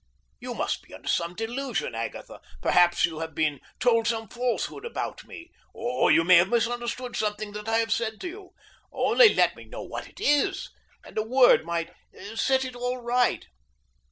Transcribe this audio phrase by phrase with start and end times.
[0.39, 2.41] You must be under some delusion, Agatha.
[2.59, 5.51] Perhaps you have been told some falsehood about me.
[5.75, 8.51] Or you may have misunderstood something that I have said to you.
[8.91, 10.71] Only let me know what it is,
[11.05, 11.87] and a word may
[12.33, 13.45] set it all right."